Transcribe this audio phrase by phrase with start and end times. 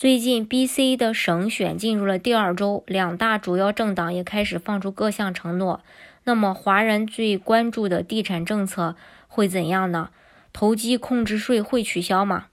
[0.00, 0.96] 最近，B.C.
[0.96, 5.82] 的省选进入了第二周，两大主要政党也开始放出各项承诺。
[6.24, 8.96] 那么，华人最关注的地产政策
[9.28, 10.08] 会怎样呢？
[10.54, 12.46] 投机控制税会取消吗？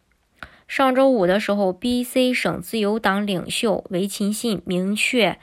[0.67, 2.33] 上周五的时候，B.C.
[2.33, 5.39] 省自由党领袖韦勤信明确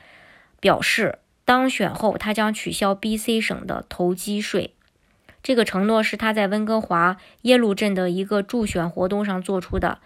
[0.60, 3.40] 表示，当选后他将取消 B.C.
[3.40, 4.74] 省的投机税。
[5.42, 10.00] 这个承诺是他在温哥华耶鲁镇的一个助选活动上做出的。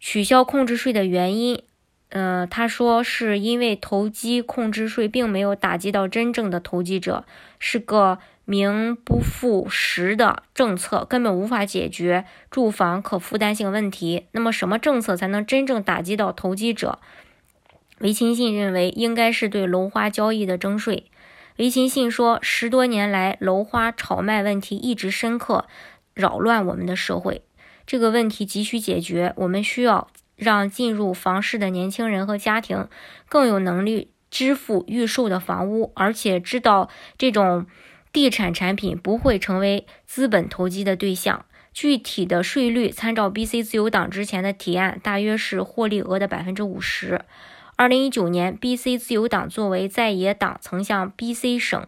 [0.00, 1.62] 取消控制税的原因，
[2.08, 7.24] 呃，他说是因为投机控制税并没有打击到真正的投机者，
[7.58, 14.26] 是个名不副实的政策，根本无法解决住房可负担性问题。
[14.32, 16.98] 那么，什么政策才能真正打击到投机者？
[17.98, 21.04] 韦勤信认为应该是对楼花交易的征税。
[21.58, 25.66] 韦勤信说，十多年来楼花炒卖问题一直深刻
[26.14, 27.42] 扰乱我们的社会。
[27.90, 29.32] 这个问题急需解决。
[29.34, 32.86] 我们需要让进入房市的年轻人和家庭
[33.28, 36.88] 更有能力支付预售的房屋，而且知道
[37.18, 37.66] 这种
[38.12, 41.46] 地产产品不会成为资本投机的对象。
[41.72, 47.22] 具体的税率参照 BC 自由党之前的提案，大约是获利额的百分之五十。
[47.74, 51.84] 二零一九年，BC 自由党作为在野党，曾向 BC 省。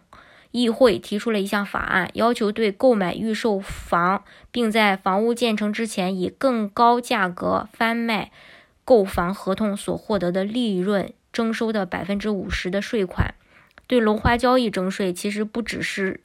[0.53, 8.31] 议会提出了一项法案，要求对购买预售房，并在房屋建成之前以更高价格翻卖
[8.85, 13.33] 购房合同所获得的利润征收的百分之五十的税款。
[13.87, 16.21] 对楼花交易征税，其实不只是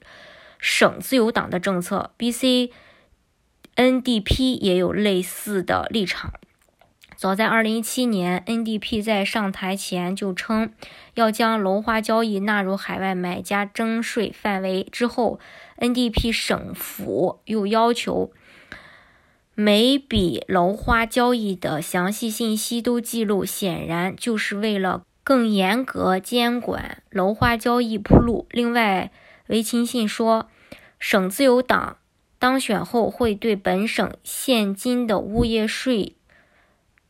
[0.59, 2.69] 省自由党的政策，BC
[3.75, 6.33] NDP 也有类似的立场。
[7.19, 10.71] 早在2017年，NDP 在上台前就称
[11.15, 14.87] 要将楼花交易纳入海外买家征税范围。
[14.89, 15.37] 之后
[15.79, 18.31] ，NDP 省府又要求
[19.53, 28.47] 每笔楼花交易的详细信息都记录，显然就是为了更严格监管楼花交易铺路。
[28.51, 29.11] 另外，
[29.47, 30.47] 韦勤信说，
[30.97, 31.97] 省自由党
[32.39, 36.15] 当选后会对本省现今的物业税。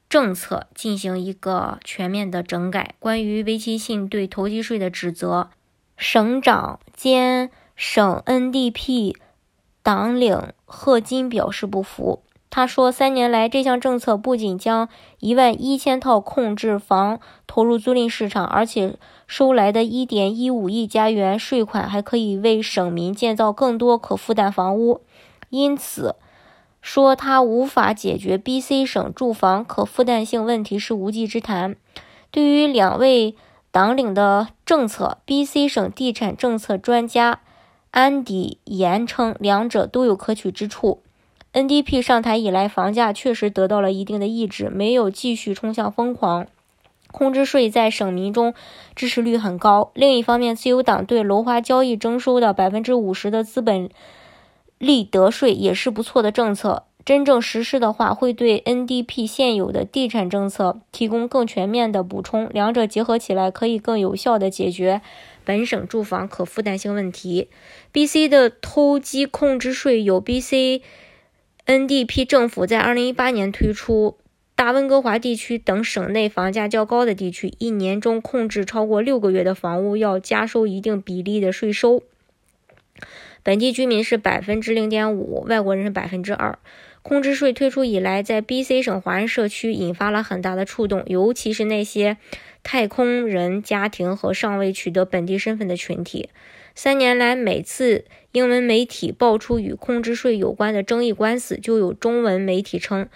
[0.10, 2.96] 政策进行一个全面的整改。
[2.98, 5.52] 关于维亲信对投机税的指责，
[5.96, 9.16] 省长兼省 NDP
[9.84, 12.24] 党领贺金表示不服。
[12.50, 25.02] 他说，三年来这项政策不仅将一万一千套控制房投入租赁市场，而且收来的一点一五亿加元税款还可以为省民建造更多可负担房屋。
[25.52, 26.16] 因此。
[26.82, 31.76] 说他无法解决 B.C 省住房可负担性问题是无稽之谈。
[32.32, 33.36] 对于两位
[33.72, 37.42] 党领的政策，B.C 省地产政策专家
[37.92, 41.02] 安迪言称，两者都有可取之处。
[41.52, 46.46] N.D.P 上台以来，房价确实得到了一定的抑制，没有继续冲向疯狂。
[47.12, 48.54] 空置税在省民中
[48.96, 49.90] 支持率很高。
[49.96, 53.90] 另一方面，自由党对楼花交易征收的百分之五十的资本。
[54.80, 65.02] 利得税也是不错的政策，真正实施的话，会对 NDP 现有的地产政策提供更全面的补充，两者结合起来，可以更有效地解决
[65.44, 67.50] 本省住房可负担性问题。
[67.92, 70.82] BC 的偷机控制税有 BC
[71.66, 74.18] NDP 政府在2018年推出，
[74.56, 82.04] 大温哥华地区等省内房价较高的地区，一年中控制超过六个月的房屋要加收一定比例的税收。
[83.44, 86.58] 本地居民是百分之零点五，外国人是百分之二。
[87.02, 92.18] 空置税推出以来，在 B.C 省华人社区引发了很大的触动，尤其是那些
[92.62, 96.30] 太空人家庭和尚未取得本地身份的群体。
[96.76, 103.08] 三年来，每次英文媒体爆出与空置税有关的争议官司，就有中文媒体称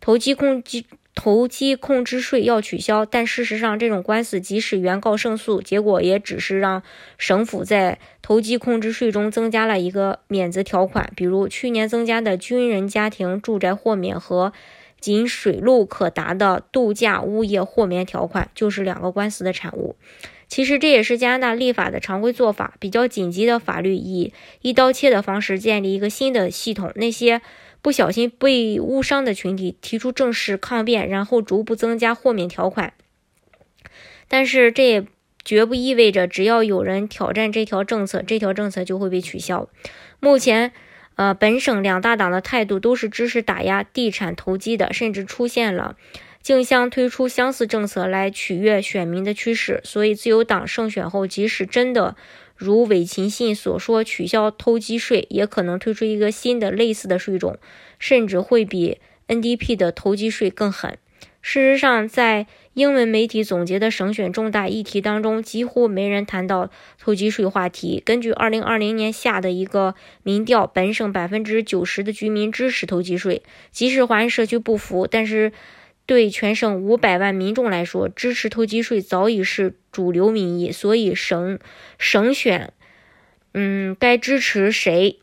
[0.00, 0.84] 投机控机。
[1.12, 6.82] 投机控制税要取消，但事实上，这种官司即使原告胜诉，结果也只是让
[7.18, 14.52] 省府在投机控制税中增加了一个免责条款，比如去年增加的军人家庭住宅豁免和
[15.00, 19.96] 仅水路可达的度假物业豁免条款，就是两个官司的产物。
[20.46, 24.32] 其实这也是加拿大立法的常规做法，比较紧急的法律以
[24.62, 27.42] 一刀切的方式建立一个新的系统，那些。
[27.82, 32.92] 不小心被误伤的群体提出正式抗辩，然后逐步增加豁免条款。
[34.28, 35.06] 但是这也
[35.44, 39.68] 绝不意味着只要有人挑战这条政策，这条政策就会被取消。
[40.20, 40.72] 目前，
[41.16, 45.96] 呃，本省两大党的态度都是支持打压地产投机的，甚至出现了
[46.42, 49.80] 竞相推出相似政策来取悦选民的趋势。
[49.82, 52.14] 所以，自由党胜选后，即使真的
[52.60, 57.58] 如韦勤信所说取消投机税，也可能推出一个新的类似的税种，
[57.98, 58.98] 甚至会比
[59.28, 60.98] NDP 的投机税更狠。
[61.40, 66.68] 事实上，在英文媒体总结的省选重大议题当中，几乎没人谈到
[66.98, 68.02] 投机税话题。
[68.04, 73.42] 根据2020年下的一个民调，本省百分之九十的居民支持投机税。
[73.70, 75.52] 即使华人社区不服，但是
[76.10, 80.72] 对全省五百万民众来说，支持投机税早已是主流民意。
[80.72, 81.60] 所以省
[81.98, 82.72] 省选，
[83.54, 85.20] 嗯，该支持谁？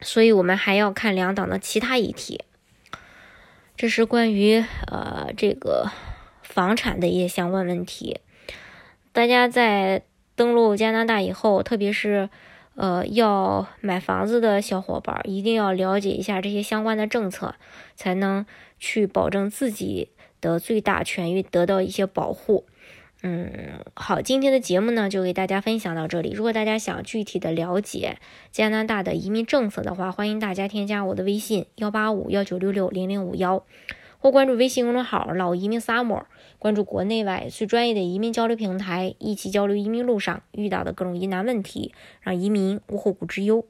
[0.00, 2.40] 所以我们还要看两党的其他议题。
[3.76, 5.90] 这是关于呃这个
[6.40, 8.20] 房产的一些相关问题。
[9.12, 10.04] 大家在
[10.34, 12.30] 登陆加拿大以后，特别是
[12.76, 17.56] 呃要买房子的小伙伴，一定要了解一下这些相关的政策，
[17.94, 18.46] 才能
[18.78, 20.10] 去保证自己
[20.40, 22.64] 的最大权益得到一些保护。
[23.22, 26.30] 嗯，好，今天的节目呢就给大家分享到这里。
[26.30, 28.18] 如果大家想具体的了解
[28.52, 33.64] 加拿大的移民政策的话，欢迎大家添加我的微信幺八五幺九六六零零五幺，
[34.20, 36.26] 或关注微信公众号“老移民 summer”，
[36.60, 43.66] 关注国内外最专业的移民交流平台，一起交流移民路上遇到的各种疑难问题，让移民无后顾之忧。